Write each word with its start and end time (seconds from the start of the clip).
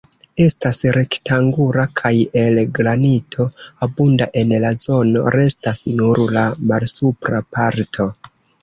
Estas 0.43 0.79
rektangula 0.95 1.83
kaj 2.01 2.13
el 2.45 2.57
granito 2.81 3.47
abunda 3.89 4.31
en 4.43 4.57
la 4.67 4.75
zono: 4.89 5.27
restas 5.41 5.87
nur 6.01 6.27
la 6.41 6.51
malsupra 6.73 7.47
parto. 7.59 8.15